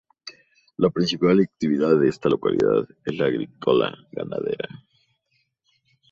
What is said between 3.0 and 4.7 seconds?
es la agrícola-ganadera.